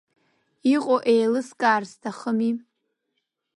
[0.75, 2.51] Иҟоу еилыскаар сҭахыми.